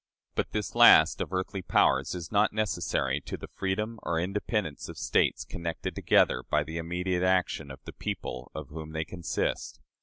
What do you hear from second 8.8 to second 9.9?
they consist.